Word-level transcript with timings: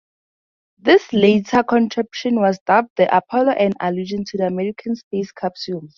This 0.79 1.13
latter 1.13 1.61
contraption 1.61 2.39
was 2.39 2.57
dubbed 2.65 2.89
the 2.95 3.15
Apollo-an 3.15 3.73
allusion 3.79 4.23
to 4.29 4.37
the 4.39 4.47
American 4.47 4.95
space 4.95 5.31
capsules. 5.31 5.89